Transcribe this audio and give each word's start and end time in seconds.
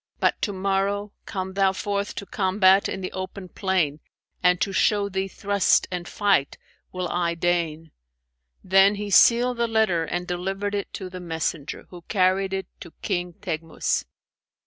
But 0.19 0.41
to 0.41 0.51
morrow, 0.51 1.11
come 1.27 1.53
thou 1.53 1.73
forth 1.73 2.15
to 2.15 2.25
combat 2.25 2.89
in 2.89 3.01
the 3.01 3.11
open 3.11 3.49
plain, 3.49 3.99
and 4.41 4.59
to 4.59 4.71
show 4.73 5.09
thee 5.09 5.27
thrust 5.27 5.85
and 5.91 6.07
fight 6.07 6.57
will 6.91 7.07
I 7.09 7.35
deign.' 7.35 7.91
Then 8.63 8.95
he 8.95 9.11
sealed 9.11 9.57
the 9.57 9.67
letter 9.67 10.03
and 10.03 10.25
delivered 10.25 10.73
it 10.73 10.91
to 10.93 11.07
the 11.11 11.19
messenger, 11.19 11.85
who 11.91 12.01
carried 12.07 12.51
it 12.51 12.65
to 12.79 12.93
King 13.03 13.33
Teghmus." 13.33 14.05